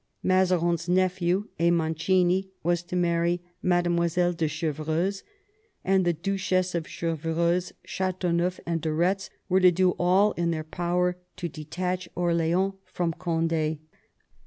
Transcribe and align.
Mazarin's 0.23 0.89
nephew, 0.89 1.49
a 1.59 1.69
Mancini, 1.69 2.49
was 2.63 2.81
to 2.81 2.95
marry 2.95 3.39
Madlle. 3.63 4.33
de 4.35 4.47
Chevreuse; 4.47 5.21
and 5.85 6.05
the 6.05 6.13
Duchess 6.13 6.73
of 6.73 6.87
Chevreuse, 6.87 7.71
Ch^teauneuf, 7.85 8.59
and 8.65 8.81
de 8.81 8.91
Retz 8.91 9.29
were 9.47 9.59
to 9.59 9.69
do 9.69 9.91
all 9.99 10.31
in 10.31 10.49
their 10.49 10.63
power 10.63 11.17
to 11.35 11.47
detach 11.47 12.09
Orleans 12.15 12.73
from 12.83 13.13
Cond^. 13.13 13.77